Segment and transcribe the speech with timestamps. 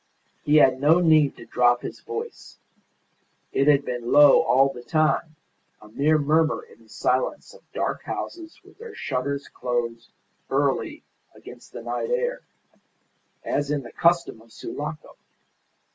[0.43, 2.57] He had no need to drop his voice;
[3.53, 5.35] it had been low all the time,
[5.79, 10.09] a mere murmur in the silence of dark houses with their shutters closed
[10.49, 11.03] early
[11.35, 12.41] against the night air,
[13.45, 15.17] as is the custom of Sulaco.